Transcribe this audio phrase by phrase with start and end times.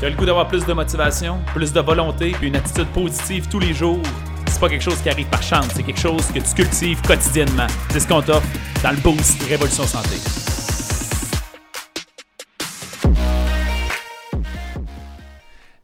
[0.00, 3.48] Tu as le goût d'avoir plus de motivation, plus de volonté, puis une attitude positive
[3.48, 4.02] tous les jours?
[4.48, 7.68] C'est pas quelque chose qui arrive par chance, c'est quelque chose que tu cultives quotidiennement.
[7.90, 8.46] C'est ce qu'on t'offre
[8.82, 10.16] dans le Boost Révolution Santé.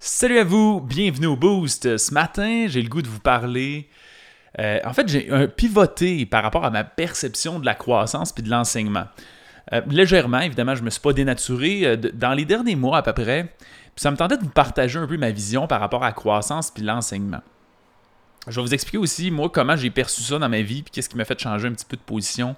[0.01, 1.97] Salut à vous, bienvenue au Boost.
[1.97, 3.89] Ce matin, j'ai le goût de vous parler.
[4.59, 8.43] euh, en fait, j'ai un pivoté par rapport à ma perception de la croissance puis
[8.43, 9.05] de l'enseignement.
[9.73, 11.83] Euh, légèrement, évidemment, je ne me suis pas dénaturé.
[11.85, 13.55] Euh, dans les derniers mois à peu près,
[14.01, 16.71] ça me tentait de vous partager un peu ma vision par rapport à la croissance
[16.71, 17.43] puis l'enseignement.
[18.49, 21.11] Je vais vous expliquer aussi, moi, comment j'ai perçu ça dans ma vie puis qu'est-ce
[21.11, 22.57] qui m'a fait changer un petit peu de position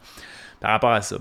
[0.60, 1.16] par rapport à ça.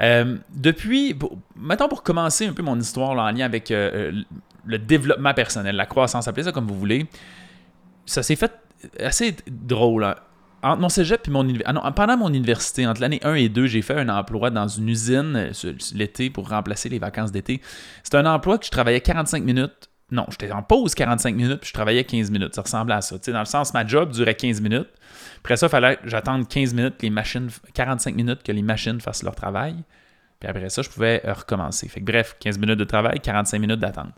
[0.00, 1.14] Euh, depuis,
[1.56, 4.22] mettons pour commencer un peu mon histoire en lien avec euh, euh,
[4.64, 7.06] le développement personnel, la croissance, appelez ça comme vous voulez,
[8.06, 8.54] ça s'est fait
[8.98, 10.04] assez drôle.
[10.04, 10.14] hein.
[10.62, 13.66] Entre mon cégep et mon univ- ah pendant mon université, entre l'année 1 et 2,
[13.66, 17.62] j'ai fait un emploi dans une usine euh, l'été pour remplacer les vacances d'été.
[18.02, 19.88] C'était un emploi que je travaillais 45 minutes.
[20.12, 22.54] Non, j'étais en pause 45 minutes, puis je travaillais 15 minutes.
[22.54, 23.16] Ça ressemblait à ça.
[23.18, 24.88] Tu sais, dans le sens, ma job durait 15 minutes.
[25.38, 28.62] Après ça, il fallait que j'attende 15 minutes, que les machines, 45 minutes que les
[28.62, 29.76] machines fassent leur travail.
[30.40, 31.86] Puis après ça, je pouvais euh, recommencer.
[31.88, 34.14] Fait que bref, 15 minutes de travail, 45 minutes d'attente.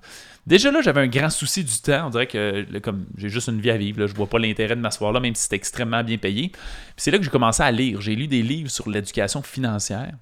[0.46, 2.06] Déjà là, j'avais un grand souci du temps.
[2.06, 4.76] On dirait que comme j'ai juste une vie à vivre, là, je vois pas l'intérêt
[4.76, 6.48] de m'asseoir là, même si c'est extrêmement bien payé.
[6.50, 6.60] Puis
[6.96, 8.00] c'est là que j'ai commencé à lire.
[8.00, 10.12] J'ai lu des livres sur l'éducation financière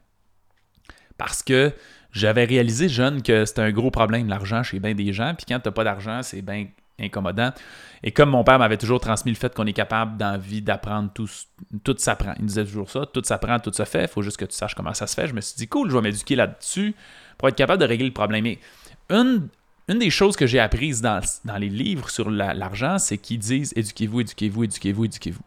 [1.19, 1.73] parce que
[2.13, 5.35] j'avais réalisé jeune que c'était un gros problème, l'argent chez bien des gens.
[5.35, 6.67] Puis quand t'as pas d'argent, c'est bien
[7.01, 7.53] incommodant.
[8.03, 10.63] Et comme mon père m'avait toujours transmis le fait qu'on est capable dans la vie
[10.63, 11.29] d'apprendre tout,
[11.85, 12.35] tout s'apprend.
[12.39, 14.75] Il disait toujours ça, tout s'apprend, tout se fait, il faut juste que tu saches
[14.75, 15.27] comment ça se fait.
[15.27, 16.95] Je me suis dit, cool, je vais m'éduquer là-dessus
[17.37, 18.47] pour être capable de régler le problème.
[18.47, 18.59] Et
[19.11, 19.49] une,
[19.89, 21.21] des choses que j'ai apprises dans,
[21.59, 25.43] les livres sur la- l'argent, c'est qu'ils disent éduquez-vous, éduquez-vous, éduquez-vous, éduquez-vous.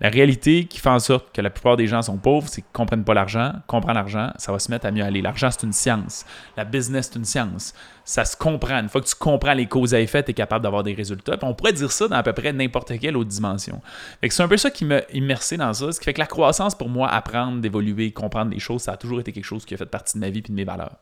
[0.00, 2.70] La réalité qui fait en sorte que la plupart des gens sont pauvres, c'est qu'ils
[2.70, 3.52] ne comprennent pas l'argent.
[3.68, 5.22] Comprendre l'argent, ça va se mettre à mieux aller.
[5.22, 6.26] L'argent, c'est une science.
[6.56, 7.74] La business, c'est une science.
[8.04, 8.80] Ça se comprend.
[8.80, 11.36] Une fois que tu comprends les causes à effet, tu es capable d'avoir des résultats.
[11.36, 13.80] Puis on pourrait dire ça dans à peu près n'importe quelle autre dimension.
[14.28, 15.92] C'est un peu ça qui m'a immersé dans ça.
[15.92, 18.96] Ce qui fait que la croissance, pour moi, apprendre, d'évoluer, comprendre des choses, ça a
[18.96, 20.96] toujours été quelque chose qui a fait partie de ma vie et de mes valeurs.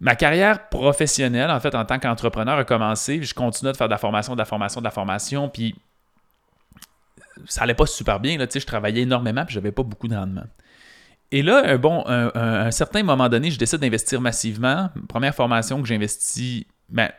[0.00, 3.22] Ma carrière professionnelle, en fait, en tant qu'entrepreneur, a commencé.
[3.22, 5.48] Je continuais de faire de la formation, de la formation, de la formation.
[5.48, 5.74] Puis
[7.46, 8.38] ça allait pas super bien.
[8.38, 10.44] Là, je travaillais énormément puis j'avais pas beaucoup de rendement.
[11.32, 14.90] Et là, un, bon, un, certain moment donné, je décide d'investir massivement.
[15.08, 16.64] Première formation que j'investis.
[16.88, 17.10] Ben,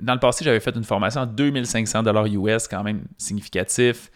[0.00, 4.10] dans le passé, j'avais fait une formation à 2500 US, quand même significatif,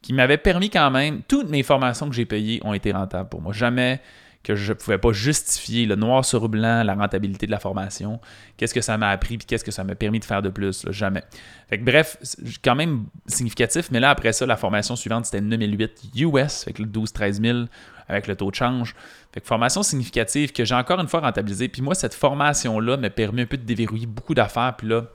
[0.00, 1.22] qui m'avait permis quand même.
[1.26, 3.52] Toutes mes formations que j'ai payées ont été rentables pour moi.
[3.52, 4.00] Jamais
[4.44, 8.20] que je ne pouvais pas justifier le noir sur blanc la rentabilité de la formation.
[8.56, 10.84] Qu'est-ce que ça m'a appris puis qu'est-ce que ça m'a permis de faire de plus?
[10.84, 11.24] là, jamais.
[11.68, 12.18] Fait que bref,
[12.62, 16.88] quand même significatif, mais là, après ça, la formation suivante, c'était 9008 US, que le
[16.88, 17.58] 12-13 000
[18.06, 18.94] avec le taux de change.
[19.32, 21.68] Fait que formation significative que j'ai encore une fois rentabilisée.
[21.68, 25.06] Puis moi, cette formation-là m'a permis un peu de déverrouiller beaucoup d'affaires, puis là,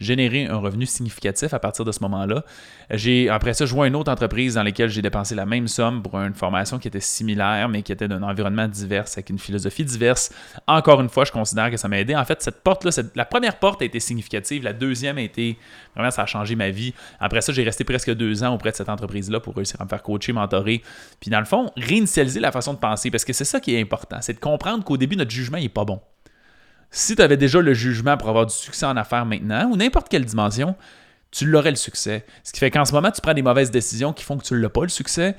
[0.00, 2.44] générer un revenu significatif à partir de ce moment-là.
[2.90, 6.18] J'ai après ça à une autre entreprise dans laquelle j'ai dépensé la même somme pour
[6.18, 10.30] une formation qui était similaire, mais qui était d'un environnement divers, avec une philosophie diverse.
[10.66, 12.16] Encore une fois, je considère que ça m'a aidé.
[12.16, 15.58] En fait, cette porte-là, la première porte a été significative, la deuxième a été
[15.94, 16.94] vraiment ça a changé ma vie.
[17.20, 19.88] Après ça, j'ai resté presque deux ans auprès de cette entreprise-là pour réussir à me
[19.88, 20.82] faire coacher, mentorer.
[21.20, 23.80] Puis dans le fond, réinitialiser la façon de penser, parce que c'est ça qui est
[23.80, 26.00] important, c'est de comprendre qu'au début, notre jugement n'est pas bon.
[26.90, 30.08] Si tu avais déjà le jugement pour avoir du succès en affaires maintenant, ou n'importe
[30.08, 30.74] quelle dimension,
[31.30, 32.24] tu l'aurais le succès.
[32.42, 34.58] Ce qui fait qu'en ce moment, tu prends des mauvaises décisions qui font que tu
[34.58, 35.36] l'as pas le succès.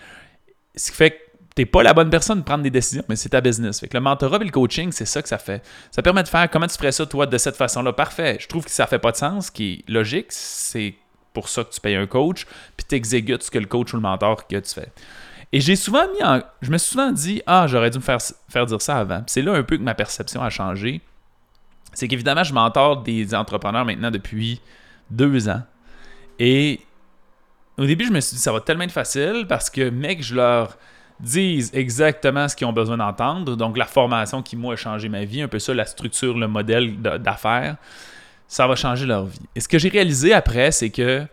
[0.75, 1.15] Ce qui fait que
[1.55, 3.79] tu n'es pas la bonne personne de prendre des décisions, mais c'est ta business.
[3.79, 5.63] Fait que le mentorat et le coaching, c'est ça que ça fait.
[5.91, 7.93] Ça permet de faire comment tu ferais ça, toi, de cette façon-là.
[7.93, 8.37] Parfait.
[8.39, 9.49] Je trouve que ça fait pas de sens.
[9.49, 10.95] Qui est logique, c'est
[11.33, 12.45] pour ça que tu payes un coach,
[12.77, 14.91] puis tu exécutes ce que le coach ou le mentor que tu fais.
[15.51, 16.41] Et j'ai souvent mis en.
[16.61, 19.23] Je me suis souvent dit, ah, j'aurais dû me faire, faire dire ça avant.
[19.25, 21.01] C'est là un peu que ma perception a changé.
[21.93, 24.61] C'est qu'évidemment, je mentor des entrepreneurs maintenant depuis
[25.09, 25.63] deux ans.
[26.37, 26.81] Et
[27.77, 30.35] au début, je me suis dit, ça va tellement être facile parce que, mec, je
[30.35, 30.77] leur
[31.19, 33.55] dise exactement ce qu'ils ont besoin d'entendre.
[33.55, 36.47] Donc, la formation qui, moi, a changé ma vie, un peu ça, la structure, le
[36.47, 37.75] modèle d'affaires,
[38.47, 39.39] ça va changer leur vie.
[39.55, 41.25] Et ce que j'ai réalisé après, c'est que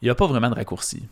[0.00, 1.02] il n'y a pas vraiment de raccourci.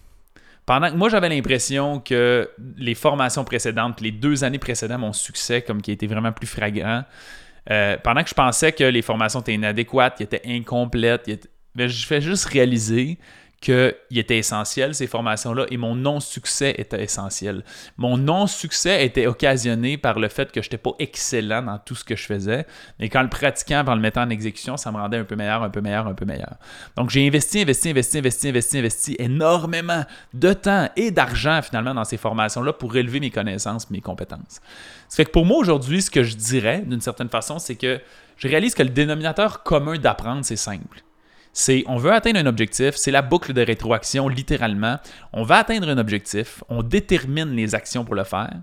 [0.66, 5.62] Pendant que moi, j'avais l'impression que les formations précédentes, les deux années précédentes, mon succès,
[5.62, 7.04] comme qui a été vraiment plus flagrant,
[7.70, 11.88] euh, pendant que je pensais que les formations étaient inadéquates, qu'ils étaient incomplètes, étaient- ben,
[11.88, 13.18] je fais juste réaliser
[13.60, 17.62] qu'il était essentiel, ces formations-là, et mon non-succès était essentiel.
[17.98, 22.02] Mon non-succès était occasionné par le fait que je n'étais pas excellent dans tout ce
[22.02, 22.66] que je faisais,
[22.98, 25.62] mais qu'en le pratiquant, en le mettant en exécution, ça me rendait un peu meilleur,
[25.62, 26.54] un peu meilleur, un peu meilleur.
[26.96, 32.04] Donc j'ai investi, investi, investi, investi, investi, investi énormément de temps et d'argent finalement dans
[32.04, 34.60] ces formations-là pour élever mes connaissances, mes compétences.
[35.08, 38.00] Ce fait que pour moi aujourd'hui, ce que je dirais d'une certaine façon, c'est que
[38.38, 41.02] je réalise que le dénominateur commun d'apprendre, c'est simple
[41.52, 44.98] c'est on veut atteindre un objectif, c'est la boucle de rétroaction littéralement.
[45.32, 48.60] On va atteindre un objectif, on détermine les actions pour le faire,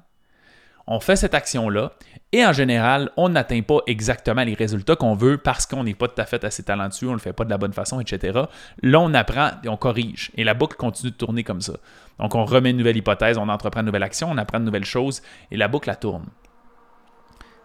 [0.88, 1.92] on fait cette action-là,
[2.31, 6.07] et en général, on n'atteint pas exactement les résultats qu'on veut parce qu'on n'est pas
[6.07, 8.39] tout à fait assez talentueux, on ne le fait pas de la bonne façon, etc.
[8.81, 11.74] Là, on apprend et on corrige, et la boucle continue de tourner comme ça.
[12.19, 14.86] Donc, on remet une nouvelle hypothèse, on entreprend une nouvelle action, on apprend de nouvelles
[14.86, 16.25] choses, et la boucle, la tourne.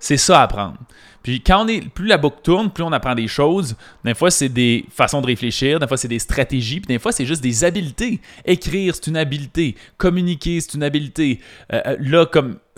[0.02, 0.78] C'est ça à apprendre.
[1.22, 3.76] Puis quand on est, plus la boucle tourne, plus on apprend des choses.
[4.04, 7.12] Des fois, c'est des façons de réfléchir, des fois, c'est des stratégies, puis des fois,
[7.12, 8.20] c'est juste des habiletés.
[8.44, 9.76] Écrire, c'est une habileté.
[9.98, 11.38] Communiquer, c'est une habileté.
[11.72, 12.26] Euh, euh, là,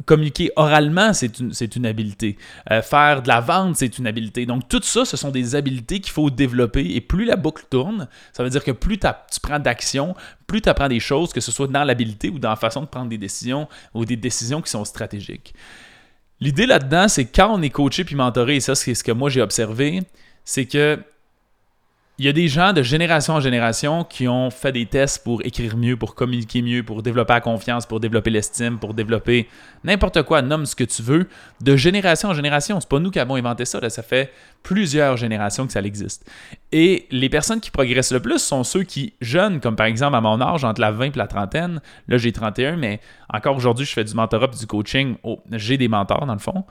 [0.05, 2.37] communiquer oralement, c'est une, une, habileté.
[2.71, 4.45] Euh, faire de la vente, c'est une habileté.
[4.45, 6.95] Donc, tout ça, ce sont des habiletés qu'il faut développer.
[6.95, 10.15] Et plus la boucle tourne, ça veut dire que plus tu prends d'action,
[10.47, 12.87] plus tu apprends des choses, que ce soit dans l'habileté ou dans la façon de
[12.87, 15.55] prendre des décisions ou des décisions qui sont stratégiques.
[16.41, 19.31] L'idée là-dedans, c'est quand on est coaché puis mentoré, et ça, c'est ce que moi
[19.31, 20.03] j'ai observé,
[20.45, 20.99] c'est que
[22.17, 25.45] il y a des gens de génération en génération qui ont fait des tests pour
[25.45, 29.49] écrire mieux, pour communiquer mieux, pour développer la confiance, pour développer l'estime, pour développer
[29.83, 31.29] n'importe quoi, nomme ce que tu veux,
[31.61, 32.79] de génération en génération.
[32.79, 33.91] C'est pas nous qui avons inventé ça, là.
[33.91, 34.33] ça fait
[34.63, 36.31] plusieurs générations que ça existe.
[36.71, 40.21] Et les personnes qui progressent le plus sont ceux qui, jeunes, comme par exemple à
[40.21, 43.93] mon âge, entre la 20 et la trentaine, là j'ai 31, mais encore aujourd'hui je
[43.93, 46.65] fais du mentorat et du coaching, oh, j'ai des mentors dans le fond.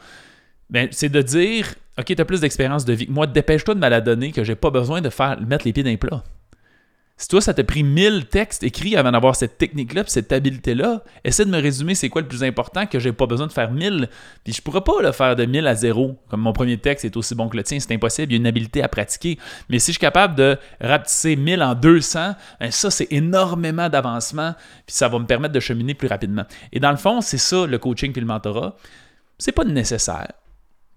[0.69, 3.07] Ben, c'est de dire OK, tu as plus d'expérience de vie.
[3.09, 5.83] Moi, dépêche-toi de me la donner que j'ai pas besoin de faire mettre les pieds
[5.83, 6.23] dans les plats.
[7.15, 11.45] Si toi, ça t'a pris 1000 textes écrits avant d'avoir cette technique-là, cette habileté-là, essaie
[11.45, 14.09] de me résumer c'est quoi le plus important que j'ai pas besoin de faire 1000.
[14.43, 16.17] Puis je pourrais pas le faire de 1000 à 0.
[16.29, 18.31] Comme mon premier texte est aussi bon que le tien, c'est impossible.
[18.31, 19.37] Il y a une habileté à pratiquer.
[19.69, 24.55] Mais si je suis capable de rapetisser 1000 en 200, ben ça, c'est énormément d'avancement.
[24.87, 26.45] Puis ça va me permettre de cheminer plus rapidement.
[26.71, 28.75] Et dans le fond, c'est ça le coaching puis le mentorat.
[29.37, 30.33] C'est pas nécessaire.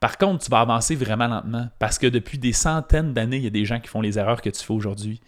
[0.00, 3.48] Par contre, tu vas avancer vraiment lentement parce que depuis des centaines d'années, il y
[3.48, 5.20] a des gens qui font les erreurs que tu fais aujourd'hui.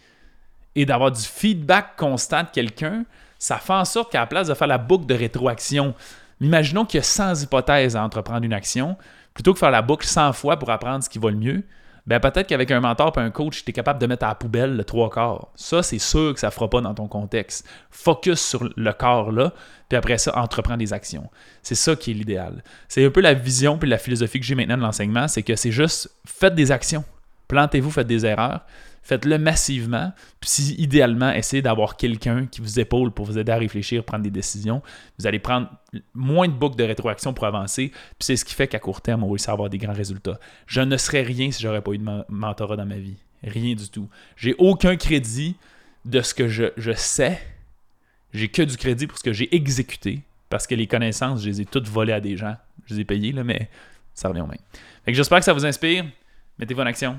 [0.75, 3.05] Et d'avoir du feedback constant de quelqu'un,
[3.38, 5.94] ça fait en sorte qu'à la place de faire la boucle de rétroaction,
[6.41, 8.97] imaginons qu'il y a 100 hypothèses à entreprendre une action,
[9.32, 11.64] plutôt que faire la boucle 100 fois pour apprendre ce qui va le mieux,
[12.09, 14.35] ben peut-être qu'avec un mentor et un coach, tu es capable de mettre à la
[14.35, 15.49] poubelle le trois quarts.
[15.57, 17.69] Ça, c'est sûr que ça ne fera pas dans ton contexte.
[17.91, 19.53] Focus sur le corps là,
[19.91, 21.29] puis après ça, entreprends des actions.
[21.63, 22.65] C'est ça qui est l'idéal.
[22.89, 25.55] C'est un peu la vision puis la philosophie que j'ai maintenant de l'enseignement, c'est que
[25.55, 27.05] c'est juste faites des actions.
[27.47, 28.65] Plantez-vous, faites des erreurs.
[29.09, 30.13] Faites-le massivement.
[30.39, 34.31] Puis idéalement, essayez d'avoir quelqu'un qui vous épaule pour vous aider à réfléchir, prendre des
[34.31, 34.83] décisions.
[35.19, 35.71] Vous allez prendre
[36.13, 37.89] moins de boucles de rétroaction pour avancer.
[37.89, 39.95] Puis c'est ce qui fait qu'à court terme, on va réussir à avoir des grands
[39.95, 40.39] résultats.
[40.67, 43.17] Je ne serais rien si j'aurais pas eu de mentorat dans ma vie.
[43.43, 44.11] Rien du tout.
[44.37, 45.57] J'ai aucun crédit
[46.05, 47.41] de ce que je, je sais.
[48.35, 50.21] J'ai que du crédit pour ce que j'ai exécuté.
[50.51, 52.57] Parce que les connaissances, je les ai toutes volées à des gens.
[52.85, 53.71] Je les ai payées, là, mais
[54.13, 54.59] ça revient au même.
[55.07, 56.05] J'espère que ça vous inspire.
[56.59, 57.19] Mettez-vous en action.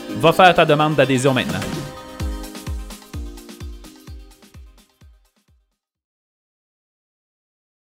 [0.19, 1.80] Va faire ta demande d'adhésion maintenant.